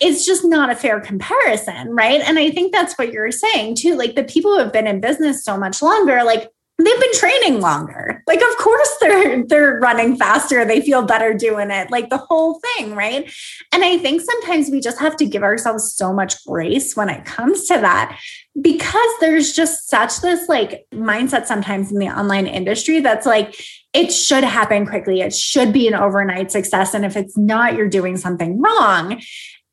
[0.00, 2.20] it's just not a fair comparison, right?
[2.20, 3.96] And I think that's what you're saying too.
[3.96, 7.60] Like the people who have been in business so much longer, like they've been training
[7.60, 8.22] longer.
[8.26, 11.90] Like of course they're they're running faster, they feel better doing it.
[11.90, 13.30] Like the whole thing, right?
[13.72, 17.24] And I think sometimes we just have to give ourselves so much grace when it
[17.24, 18.18] comes to that
[18.60, 23.54] because there's just such this like mindset sometimes in the online industry that's like
[23.94, 25.20] it should happen quickly.
[25.20, 29.20] It should be an overnight success and if it's not you're doing something wrong.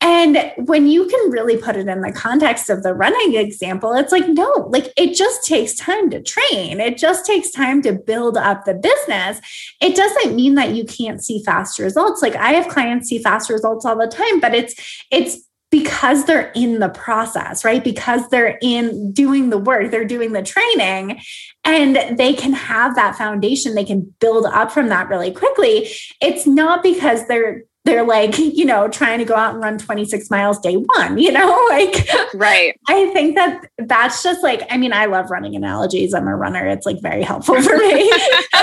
[0.06, 4.12] And when you can really put it in the context of the running example, it's
[4.12, 6.80] like, no, like it just takes time to train.
[6.80, 9.42] It just takes time to build up the business.
[9.82, 12.22] It doesn't mean that you can't see fast results.
[12.22, 15.40] Like I have clients see fast results all the time, but it's, it's,
[15.72, 17.84] because they're in the process, right?
[17.84, 21.20] Because they're in doing the work, they're doing the training,
[21.66, 23.74] and they can have that foundation.
[23.76, 25.90] They can build up from that really quickly.
[26.22, 30.30] It's not because they're they're like, you know, trying to go out and run 26
[30.32, 32.78] miles day one, you know, like, right.
[32.88, 36.14] I think that that's just like, I mean, I love running analogies.
[36.14, 36.66] I'm a runner.
[36.68, 38.12] It's like very helpful for me.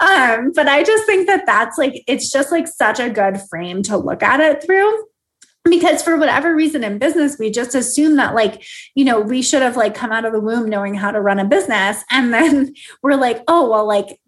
[0.00, 3.82] um, but I just think that that's like, it's just like such a good frame
[3.84, 5.04] to look at it through
[5.64, 9.60] because for whatever reason in business we just assume that like you know we should
[9.60, 12.72] have like come out of the womb knowing how to run a business and then
[13.02, 14.18] we're like oh well like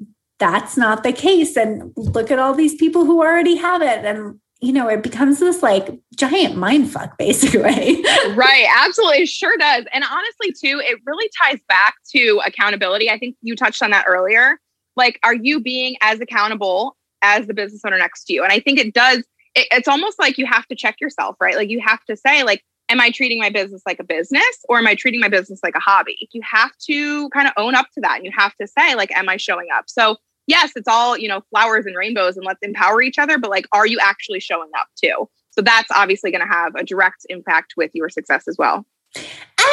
[0.42, 1.56] that's not the case.
[1.56, 4.04] And look at all these people who already have it.
[4.04, 8.02] And, you know, it becomes this like giant mind fuck, basically.
[8.34, 8.66] right.
[8.76, 9.24] Absolutely.
[9.26, 9.84] Sure does.
[9.92, 13.08] And honestly, too, it really ties back to accountability.
[13.08, 14.58] I think you touched on that earlier.
[14.96, 18.42] Like, are you being as accountable as the business owner next to you?
[18.42, 19.18] And I think it does,
[19.54, 21.54] it, it's almost like you have to check yourself, right?
[21.54, 24.78] Like, you have to say, like, am I treating my business like a business or
[24.78, 26.28] am I treating my business like a hobby?
[26.32, 29.12] You have to kind of own up to that and you have to say, like,
[29.16, 29.84] am I showing up?
[29.86, 33.50] So yes, it's all, you know, flowers and rainbows and let's empower each other, but
[33.50, 35.28] like, are you actually showing up too?
[35.50, 38.86] So that's obviously going to have a direct impact with your success as well.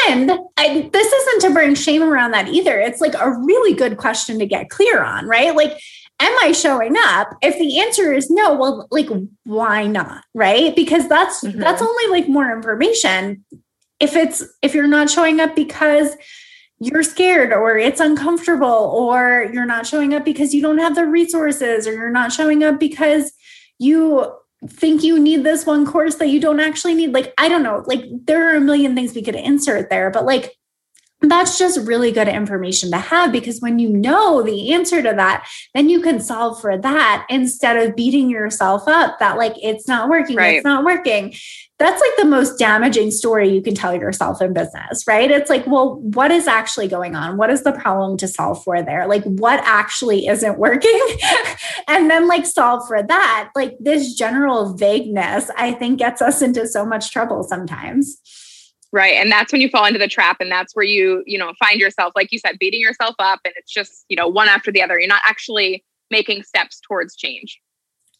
[0.08, 2.80] And I, this isn't to bring shame around that either.
[2.80, 5.56] It's like a really good question to get clear on, right?
[5.56, 5.80] Like,
[6.20, 7.30] am I showing up?
[7.42, 9.08] If the answer is no, well, like,
[9.46, 10.24] why not?
[10.34, 10.76] Right?
[10.76, 11.60] Because that's mm-hmm.
[11.60, 13.46] that's only like more information.
[14.00, 16.16] If it's if you're not showing up because
[16.80, 21.06] you're scared or it's uncomfortable or you're not showing up because you don't have the
[21.06, 23.34] resources or you're not showing up because
[23.78, 24.34] you
[24.68, 27.14] think you need this one course that you don't actually need.
[27.14, 30.26] Like i don't know like there are a million things we could insert there but
[30.26, 30.54] like
[31.22, 35.48] that's just really good information to have because when you know the answer to that,
[35.74, 40.08] then you can solve for that instead of beating yourself up that like it's not
[40.08, 40.56] working, right.
[40.56, 41.34] it's not working.
[41.78, 45.32] That's like the most damaging story you can tell yourself in business, right?
[45.32, 47.38] It's like, well, what is actually going on?
[47.38, 49.08] What is the problem to solve for there?
[49.08, 51.00] Like, what actually isn't working?
[51.88, 53.52] and then, like, solve for that.
[53.56, 58.20] Like, this general vagueness, I think, gets us into so much trouble sometimes.
[58.92, 59.16] Right.
[59.16, 60.38] And that's when you fall into the trap.
[60.40, 63.40] And that's where you, you know, find yourself, like you said, beating yourself up.
[63.46, 65.00] And it's just, you know, one after the other.
[65.00, 67.60] You're not actually making steps towards change.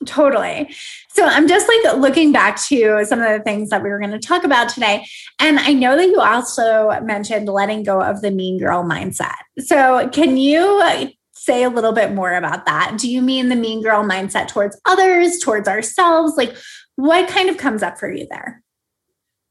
[0.06, 0.74] Totally.
[1.10, 4.12] So I'm just like looking back to some of the things that we were going
[4.12, 5.06] to talk about today.
[5.40, 9.36] And I know that you also mentioned letting go of the mean girl mindset.
[9.58, 12.98] So can you say a little bit more about that?
[12.98, 16.38] Do you mean the mean girl mindset towards others, towards ourselves?
[16.38, 16.56] Like
[16.96, 18.62] what kind of comes up for you there?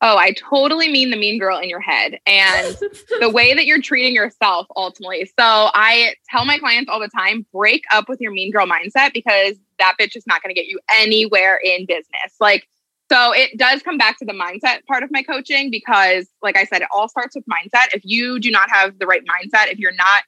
[0.00, 2.76] Oh, I totally mean the mean girl in your head and
[3.20, 5.24] the way that you're treating yourself ultimately.
[5.24, 5.32] So
[5.74, 9.56] I tell my clients all the time break up with your mean girl mindset because
[9.80, 12.36] that bitch is not going to get you anywhere in business.
[12.38, 12.68] Like,
[13.10, 16.64] so it does come back to the mindset part of my coaching because, like I
[16.64, 17.86] said, it all starts with mindset.
[17.94, 20.22] If you do not have the right mindset, if you're not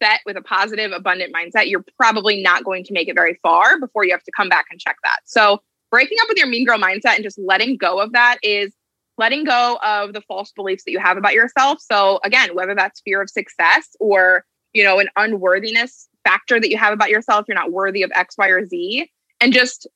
[0.00, 3.80] set with a positive, abundant mindset, you're probably not going to make it very far
[3.80, 5.20] before you have to come back and check that.
[5.24, 8.72] So breaking up with your mean girl mindset and just letting go of that is
[9.18, 11.80] letting go of the false beliefs that you have about yourself.
[11.80, 16.78] So again, whether that's fear of success or, you know, an unworthiness factor that you
[16.78, 19.86] have about yourself, you're not worthy of X, Y, or Z, and just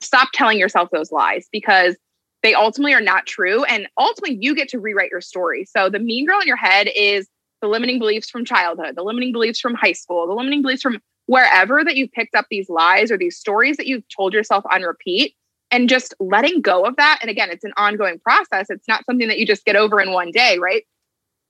[0.00, 1.96] stop telling yourself those lies because
[2.42, 3.64] they ultimately are not true.
[3.64, 5.64] And ultimately, you get to rewrite your story.
[5.64, 7.28] So the mean girl in your head is
[7.60, 11.00] the limiting beliefs from childhood, the limiting beliefs from high school, the limiting beliefs from
[11.26, 14.82] wherever that you've picked up these lies or these stories that you've told yourself on
[14.82, 15.34] repeat
[15.74, 17.18] and just letting go of that.
[17.20, 18.70] And again, it's an ongoing process.
[18.70, 20.84] It's not something that you just get over in one day, right?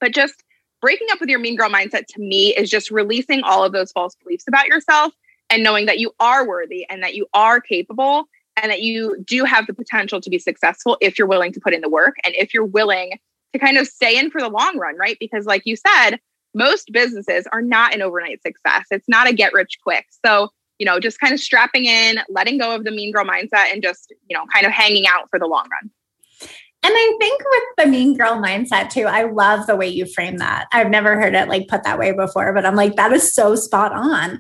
[0.01, 0.43] But just
[0.81, 3.93] breaking up with your mean girl mindset to me is just releasing all of those
[3.93, 5.13] false beliefs about yourself
[5.51, 8.25] and knowing that you are worthy and that you are capable
[8.57, 11.75] and that you do have the potential to be successful if you're willing to put
[11.75, 13.19] in the work and if you're willing
[13.53, 15.19] to kind of stay in for the long run, right?
[15.21, 16.19] Because, like you said,
[16.55, 18.87] most businesses are not an overnight success.
[18.91, 20.07] It's not a get rich quick.
[20.25, 23.73] So, you know, just kind of strapping in, letting go of the mean girl mindset
[23.73, 25.91] and just, you know, kind of hanging out for the long run.
[26.87, 30.37] And I think with the mean girl mindset too, I love the way you frame
[30.39, 30.67] that.
[30.71, 33.57] I've never heard it like put that way before, but I'm like, that is so
[33.57, 34.39] spot on.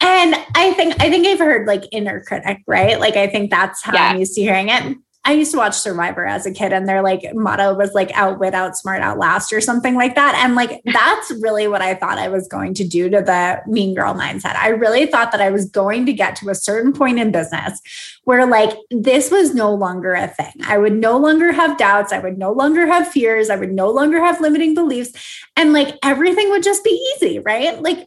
[0.00, 2.98] And I think I think I've heard like inner critic, right?
[2.98, 4.10] Like I think that's how yeah.
[4.10, 4.96] I'm used to hearing it.
[5.26, 8.52] I used to watch Survivor as a kid, and their like motto was like outwit,
[8.54, 10.34] outsmart, outlast, or something like that.
[10.34, 13.94] And like that's really what I thought I was going to do to the mean
[13.94, 14.56] girl mindset.
[14.56, 17.80] I really thought that I was going to get to a certain point in business
[18.24, 20.52] where like this was no longer a thing.
[20.64, 22.12] I would no longer have doubts.
[22.12, 23.50] I would no longer have fears.
[23.50, 25.12] I would no longer have limiting beliefs.
[25.56, 27.80] And like everything would just be easy, right?
[27.80, 28.06] Like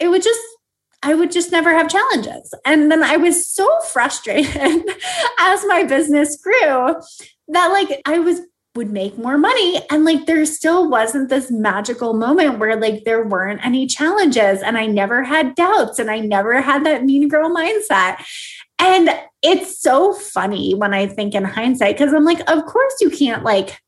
[0.00, 0.40] it would just
[1.02, 2.52] I would just never have challenges.
[2.64, 4.56] And then I was so frustrated
[5.38, 6.96] as my business grew
[7.48, 8.40] that like I was
[8.74, 13.24] would make more money and like there still wasn't this magical moment where like there
[13.24, 17.52] weren't any challenges and I never had doubts and I never had that mean girl
[17.52, 18.24] mindset.
[18.78, 19.10] And
[19.42, 23.42] it's so funny when I think in hindsight because I'm like of course you can't
[23.42, 23.80] like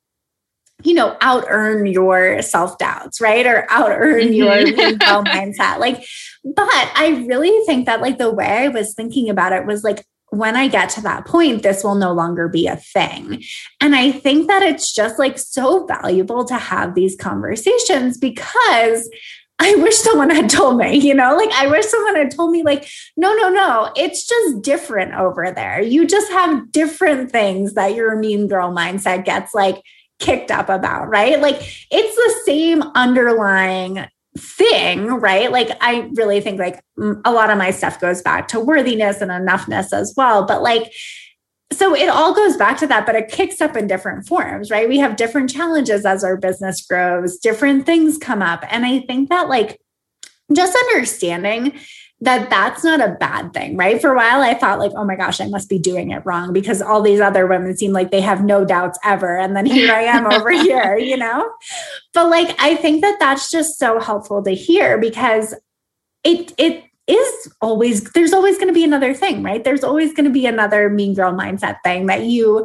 [0.82, 3.46] you know, out earn your self doubts, right?
[3.46, 4.96] Or out earn your mm-hmm.
[5.26, 5.78] mindset.
[5.78, 6.04] Like,
[6.44, 10.04] but I really think that, like, the way I was thinking about it was like,
[10.30, 13.42] when I get to that point, this will no longer be a thing.
[13.80, 19.10] And I think that it's just like so valuable to have these conversations because
[19.58, 22.62] I wish someone had told me, you know, like I wish someone had told me,
[22.62, 25.82] like, no, no, no, it's just different over there.
[25.82, 29.82] You just have different things that your mean girl mindset gets like
[30.20, 31.40] kicked up about, right?
[31.40, 31.56] Like
[31.90, 34.06] it's the same underlying
[34.38, 35.50] thing, right?
[35.50, 36.80] Like I really think like
[37.24, 40.92] a lot of my stuff goes back to worthiness and enoughness as well, but like
[41.72, 44.88] so it all goes back to that, but it kicks up in different forms, right?
[44.88, 48.64] We have different challenges as our business grows, different things come up.
[48.70, 49.80] And I think that, like,
[50.52, 51.78] just understanding
[52.22, 54.00] that that's not a bad thing, right?
[54.00, 56.52] For a while, I thought like, oh my gosh, I must be doing it wrong
[56.52, 59.38] because all these other women seem like they have no doubts ever.
[59.38, 61.50] And then here I am over here, you know?
[62.12, 65.54] But like, I think that that's just so helpful to hear because
[66.24, 70.26] it, it, is always there's always going to be another thing right there's always going
[70.26, 72.64] to be another mean girl mindset thing that you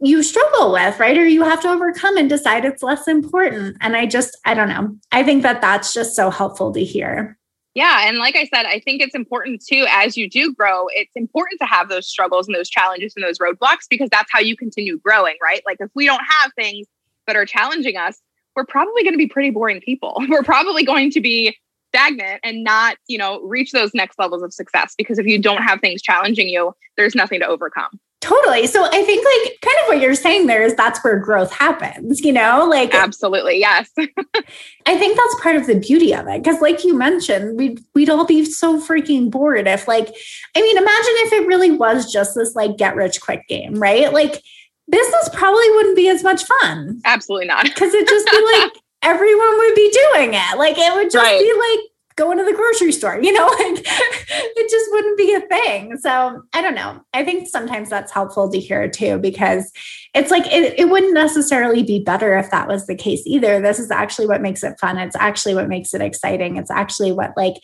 [0.00, 3.96] you struggle with right or you have to overcome and decide it's less important and
[3.96, 7.36] i just i don't know i think that that's just so helpful to hear
[7.74, 8.06] yeah.
[8.06, 11.58] And like I said, I think it's important too, as you do grow, it's important
[11.60, 14.98] to have those struggles and those challenges and those roadblocks because that's how you continue
[14.98, 15.62] growing, right?
[15.64, 16.86] Like if we don't have things
[17.26, 18.20] that are challenging us,
[18.54, 20.22] we're probably going to be pretty boring people.
[20.28, 21.56] We're probably going to be
[21.88, 25.62] stagnant and not, you know, reach those next levels of success because if you don't
[25.62, 27.98] have things challenging you, there's nothing to overcome.
[28.22, 28.68] Totally.
[28.68, 32.20] So I think like kind of what you're saying there is that's where growth happens,
[32.20, 32.64] you know?
[32.70, 33.58] Like Absolutely.
[33.58, 33.90] Yes.
[33.98, 38.08] I think that's part of the beauty of it cuz like you mentioned, we'd we'd
[38.08, 40.14] all be so freaking bored if like
[40.56, 44.12] I mean, imagine if it really was just this like get rich quick game, right?
[44.12, 44.40] Like
[44.88, 47.00] business probably wouldn't be as much fun.
[47.04, 47.64] Absolutely not.
[47.74, 50.58] Cuz it'd just be like everyone would be doing it.
[50.58, 51.40] Like it would just right.
[51.40, 55.40] be like going to the grocery store, you know, like it just wouldn't be a
[55.40, 55.96] thing.
[55.98, 57.00] So I don't know.
[57.14, 59.72] I think sometimes that's helpful to hear too, because
[60.14, 63.60] it's like it, it wouldn't necessarily be better if that was the case either.
[63.60, 64.98] This is actually what makes it fun.
[64.98, 66.56] It's actually what makes it exciting.
[66.56, 67.54] It's actually what like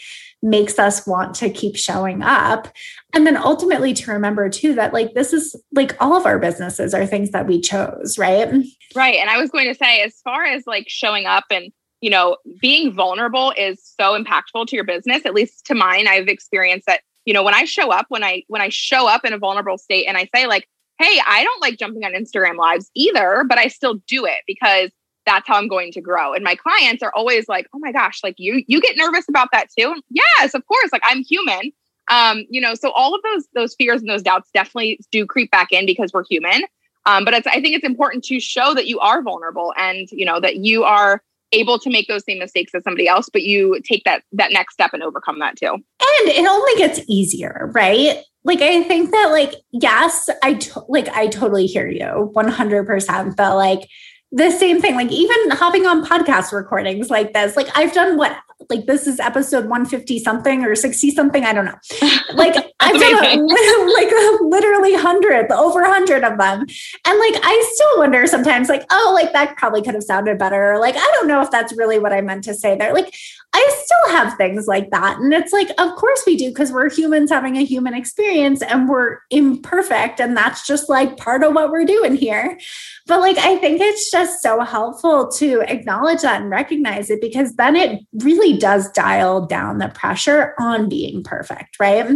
[0.42, 2.68] makes us want to keep showing up.
[3.12, 6.94] And then ultimately to remember too that like this is like all of our businesses
[6.94, 8.48] are things that we chose, right?
[8.94, 9.16] Right.
[9.16, 12.36] And I was going to say, as far as like showing up and you know,
[12.60, 15.24] being vulnerable is so impactful to your business.
[15.24, 18.44] At least to mine, I've experienced that, you know, when I show up, when I
[18.48, 20.68] when I show up in a vulnerable state and I say like,
[20.98, 24.90] "Hey, I don't like jumping on Instagram lives either, but I still do it because
[25.26, 28.20] that's how I'm going to grow." And my clients are always like, "Oh my gosh,
[28.22, 31.72] like you you get nervous about that too?" Yes, of course, like I'm human.
[32.10, 35.50] Um, you know, so all of those those fears and those doubts definitely do creep
[35.50, 36.62] back in because we're human.
[37.06, 40.24] Um, but it's, I think it's important to show that you are vulnerable and you
[40.24, 41.22] know that you are
[41.52, 44.74] able to make those same mistakes as somebody else but you take that that next
[44.74, 45.72] step and overcome that too.
[45.72, 48.22] And it only gets easier right?
[48.44, 53.56] Like i think that like yes i to- like i totally hear you 100% but
[53.56, 53.86] like
[54.32, 58.36] the same thing like even hopping on podcast recordings like this like i've done what
[58.70, 61.78] like this is episode 150 something or 60 something i don't know.
[62.34, 64.10] Like i've done a, like
[64.42, 66.60] literally 100 over 100 of them.
[66.60, 70.72] And like i still wonder sometimes like oh like that probably could have sounded better.
[70.72, 72.92] Or like i don't know if that's really what i meant to say there.
[72.92, 73.14] Like
[73.54, 75.18] i still have things like that.
[75.18, 78.88] And it's like of course we do because we're humans having a human experience and
[78.88, 82.58] we're imperfect and that's just like part of what we're doing here.
[83.06, 87.54] But like i think it's just so helpful to acknowledge that and recognize it because
[87.54, 88.60] then it really Mm.
[88.60, 92.06] does dial down the pressure on being perfect, right?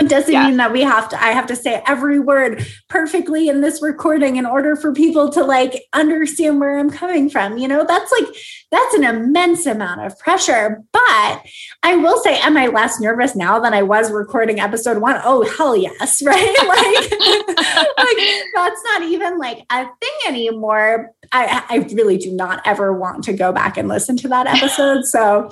[0.00, 0.46] It doesn't yeah.
[0.46, 4.36] mean that we have to, I have to say every word perfectly in this recording
[4.36, 7.58] in order for people to like understand where I'm coming from.
[7.58, 8.34] You know, that's like,
[8.70, 10.82] that's an immense amount of pressure.
[10.92, 11.42] But
[11.82, 15.20] I will say, am I less nervous now than I was recording episode one?
[15.24, 16.22] Oh, hell yes.
[16.32, 16.56] Right.
[16.66, 17.10] like,
[17.98, 21.12] like that's not even like a thing anymore.
[21.32, 25.04] I, I really do not ever want to go back and listen to that episode.
[25.06, 25.50] So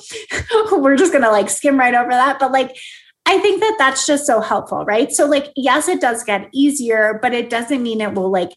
[0.72, 2.38] we're just going to like skim right over that.
[2.38, 2.76] But like,
[3.26, 5.12] I think that that's just so helpful, right?
[5.12, 8.50] So, like, yes, it does get easier, but it doesn't mean it will like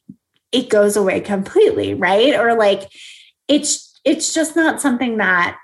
[0.52, 2.34] it goes away completely, right?
[2.36, 2.90] Or like
[3.48, 5.58] it's it's just not something that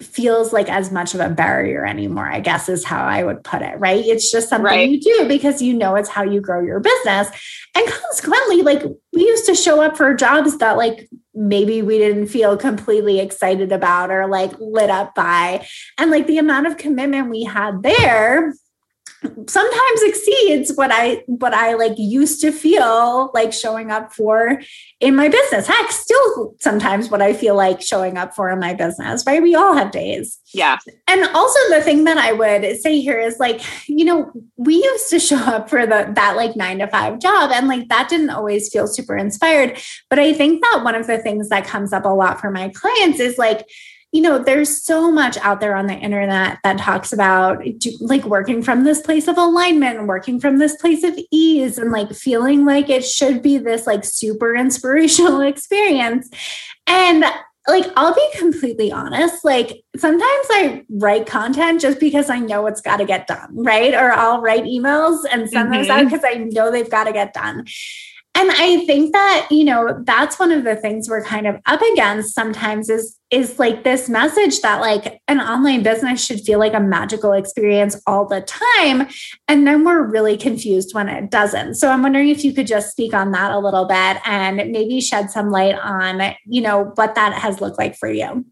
[0.00, 3.62] feels like as much of a barrier anymore, I guess is how I would put
[3.62, 4.04] it, right?
[4.04, 4.88] It's just something right.
[4.88, 7.28] you do because you know it's how you grow your business.
[7.74, 8.82] And consequently, like
[9.18, 13.72] we used to show up for jobs that like maybe we didn't feel completely excited
[13.72, 15.66] about or like lit up by.
[15.98, 18.54] And like the amount of commitment we had there
[19.48, 24.60] sometimes exceeds what I what I like used to feel like showing up for
[25.00, 25.66] in my business.
[25.66, 29.42] Heck, still sometimes what I feel like showing up for in my business, right?
[29.42, 30.38] We all have days.
[30.54, 30.78] Yeah.
[31.08, 35.10] And also the thing that I would say here is like, you know, we used
[35.10, 38.30] to show up for the that like 9 to 5 job and like that didn't
[38.30, 39.78] always feel super inspired,
[40.10, 42.68] but I think that one of the things that comes up a lot for my
[42.68, 43.66] clients is like
[44.12, 47.62] you know, there's so much out there on the internet that talks about
[48.00, 51.92] like working from this place of alignment and working from this place of ease and
[51.92, 56.30] like feeling like it should be this like super inspirational experience.
[56.86, 57.22] And
[57.66, 62.80] like I'll be completely honest, like sometimes I write content just because I know it's
[62.80, 63.92] got to get done, right?
[63.92, 65.82] Or I'll write emails and send mm-hmm.
[65.82, 67.66] those out because I know they've got to get done.
[68.38, 71.82] And I think that, you know, that's one of the things we're kind of up
[71.82, 76.72] against sometimes is is like this message that like an online business should feel like
[76.72, 79.08] a magical experience all the time
[79.48, 81.74] and then we're really confused when it doesn't.
[81.74, 85.00] So I'm wondering if you could just speak on that a little bit and maybe
[85.00, 88.46] shed some light on, you know, what that has looked like for you.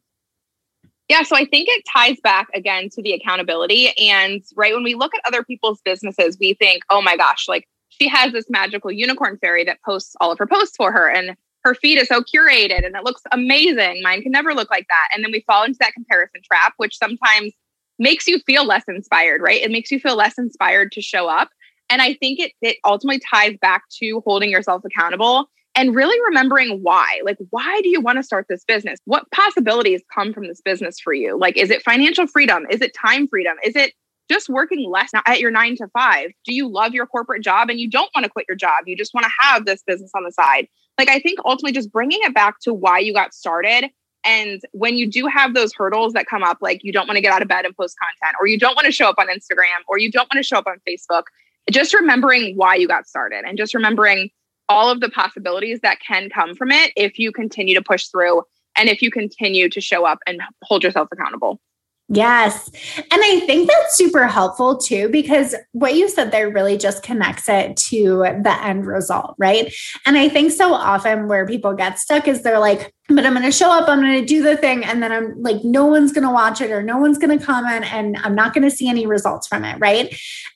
[1.09, 3.97] Yeah, so I think it ties back again to the accountability.
[3.97, 7.68] And right when we look at other people's businesses, we think, oh my gosh, like
[8.01, 11.09] she has this magical unicorn fairy that posts all of her posts for her.
[11.09, 14.03] And her feed is so curated and it looks amazing.
[14.03, 15.09] Mine can never look like that.
[15.12, 17.53] And then we fall into that comparison trap, which sometimes
[17.99, 19.61] makes you feel less inspired, right?
[19.61, 21.49] It makes you feel less inspired to show up.
[21.88, 26.82] And I think it it ultimately ties back to holding yourself accountable and really remembering
[26.82, 27.20] why.
[27.24, 28.99] Like, why do you want to start this business?
[29.05, 31.38] What possibilities come from this business for you?
[31.38, 32.64] Like, is it financial freedom?
[32.70, 33.57] Is it time freedom?
[33.62, 33.92] Is it
[34.31, 36.31] just working less at your nine to five?
[36.45, 38.87] Do you love your corporate job and you don't want to quit your job?
[38.87, 40.68] You just want to have this business on the side.
[40.99, 43.91] Like, I think ultimately just bringing it back to why you got started.
[44.24, 47.20] And when you do have those hurdles that come up, like you don't want to
[47.20, 49.29] get out of bed and post content, or you don't want to show up on
[49.29, 51.24] Instagram, or you don't want to show up on Facebook,
[51.70, 54.31] just remembering why you got started and just remembering
[54.68, 58.43] all of the possibilities that can come from it if you continue to push through
[58.77, 61.61] and if you continue to show up and hold yourself accountable.
[62.09, 62.70] Yes.
[62.98, 67.48] And I think that's super helpful too, because what you said there really just connects
[67.48, 69.74] it to the end result, right?
[70.07, 73.44] And I think so often where people get stuck is they're like, but I'm going
[73.44, 76.12] to show up, I'm going to do the thing, and then I'm like, no one's
[76.12, 78.70] going to watch it or no one's going to comment, and I'm not going to
[78.70, 80.07] see any results from it, right?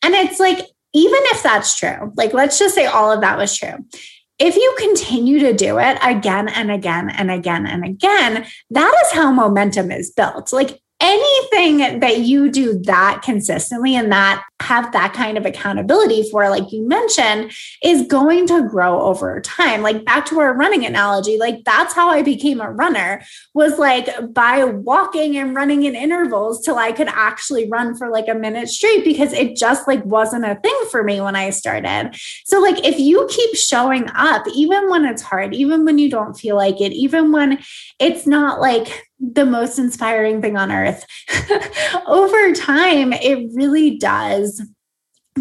[0.03, 0.59] And it's like,
[0.93, 3.75] even if that's true, like let's just say all of that was true.
[4.39, 9.13] If you continue to do it again and again and again and again, that is
[9.13, 10.53] how momentum is built.
[10.53, 16.49] Like anything that you do that consistently and that have that kind of accountability for,
[16.51, 19.83] like you mentioned, is going to grow over time.
[19.83, 23.23] Like back to our running analogy, like that's how I became a runner
[23.55, 28.29] was like by walking and running in intervals till I could actually run for like
[28.29, 32.15] a minute straight because it just like wasn't a thing for me when I started.
[32.45, 36.35] So like if you keep showing up, even when it's hard, even when you don't
[36.35, 37.63] feel like it, even when
[37.99, 41.05] it's not like the most inspiring thing on earth.
[42.07, 44.63] Over time, it really does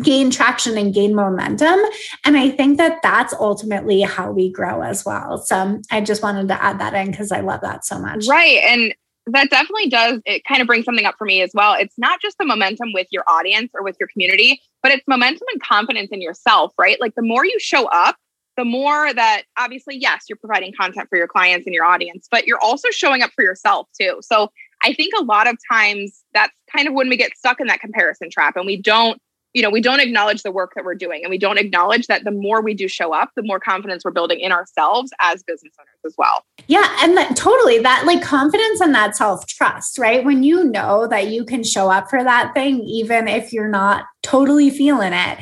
[0.04, 1.80] gain traction and gain momentum.
[2.24, 5.38] And I think that that's ultimately how we grow as well.
[5.40, 8.28] So I just wanted to add that in because I love that so much.
[8.28, 8.60] Right.
[8.64, 8.94] And
[9.28, 11.74] that definitely does, it kind of brings something up for me as well.
[11.74, 15.46] It's not just the momentum with your audience or with your community, but it's momentum
[15.54, 17.00] and confidence in yourself, right?
[17.00, 18.16] Like the more you show up,
[18.60, 22.46] the more that obviously, yes, you're providing content for your clients and your audience, but
[22.46, 24.20] you're also showing up for yourself too.
[24.22, 24.52] So
[24.84, 27.80] I think a lot of times that's kind of when we get stuck in that
[27.80, 29.18] comparison trap and we don't,
[29.54, 32.26] you know, we don't acknowledge the work that we're doing and we don't acknowledge that
[32.26, 35.74] the more we do show up, the more confidence we're building in ourselves as business
[35.80, 36.44] owners as well.
[36.68, 36.98] Yeah.
[37.00, 40.26] And that totally that like confidence and that self trust, right?
[40.26, 44.04] When you know that you can show up for that thing, even if you're not
[44.22, 45.40] totally feeling it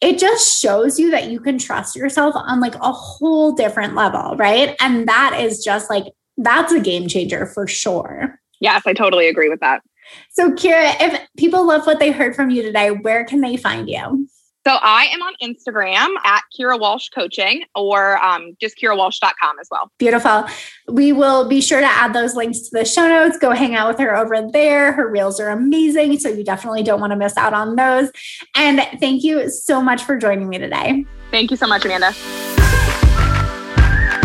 [0.00, 4.36] it just shows you that you can trust yourself on like a whole different level,
[4.36, 4.74] right?
[4.80, 6.04] And that is just like,
[6.38, 8.40] that's a game changer for sure.
[8.60, 9.82] Yes, I totally agree with that.
[10.30, 13.88] So, Kira, if people love what they heard from you today, where can they find
[13.88, 14.28] you?
[14.66, 19.90] So I am on Instagram at Kira Walsh Coaching or um, just KiraWalsh.com as well.
[19.98, 20.44] Beautiful.
[20.86, 23.38] We will be sure to add those links to the show notes.
[23.38, 24.92] Go hang out with her over there.
[24.92, 26.18] Her reels are amazing.
[26.18, 28.10] So you definitely don't want to miss out on those.
[28.54, 31.06] And thank you so much for joining me today.
[31.30, 32.12] Thank you so much, Amanda.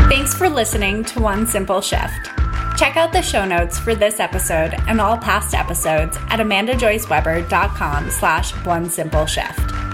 [0.10, 2.30] Thanks for listening to One Simple Shift.
[2.78, 8.52] Check out the show notes for this episode and all past episodes at amandajoyceweber.com slash
[8.66, 9.85] one simple shift.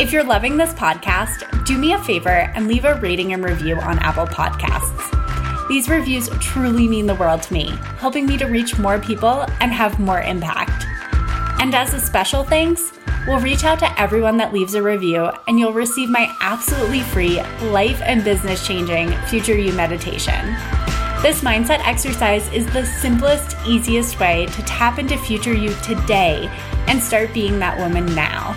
[0.00, 3.76] If you're loving this podcast, do me a favor and leave a rating and review
[3.76, 5.68] on Apple Podcasts.
[5.68, 7.66] These reviews truly mean the world to me,
[7.98, 10.86] helping me to reach more people and have more impact.
[11.60, 12.94] And as a special thanks,
[13.26, 17.42] we'll reach out to everyone that leaves a review and you'll receive my absolutely free
[17.68, 20.56] life and business changing Future You meditation.
[21.20, 26.48] This mindset exercise is the simplest, easiest way to tap into future you today
[26.86, 28.56] and start being that woman now.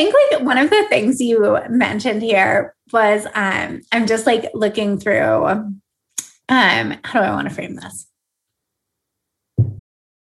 [0.00, 4.98] Think like one of the things you mentioned here was um I'm just like looking
[4.98, 5.80] through um
[7.04, 8.09] how do I want to frame this?